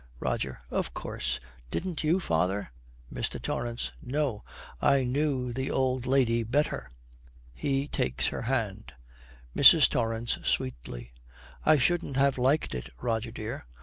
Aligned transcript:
ROGER. 0.19 0.57
'Of 0.71 0.95
course. 0.95 1.39
Didn't 1.69 2.03
you, 2.03 2.19
father?' 2.19 2.71
MR. 3.13 3.39
TORRANCE. 3.39 3.91
'No! 4.01 4.43
I 4.81 5.03
knew 5.03 5.53
the 5.53 5.69
old 5.69 6.07
lady 6.07 6.41
better.' 6.41 6.89
He 7.53 7.87
takes 7.87 8.29
her 8.29 8.41
hand. 8.41 8.95
MRS. 9.55 9.87
TORRANCE, 9.89 10.39
sweetly, 10.43 11.13
'I 11.67 11.77
shouldn't 11.77 12.17
have 12.17 12.39
liked 12.39 12.73
it, 12.73 12.89
Rogie 12.99 13.31
dear. 13.31 13.67